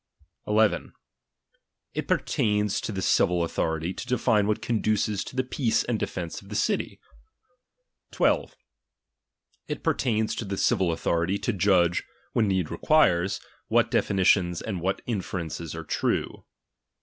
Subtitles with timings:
[0.47, 0.93] II.
[1.93, 6.41] It pertains to the civil authority, to define what conduces to the peace and defence
[6.41, 6.99] of the city.
[8.09, 8.55] 12.
[9.67, 12.03] It pertains to the civil authority, to judge
[12.33, 16.45] (when need re quires) what definitions and what inferences are true.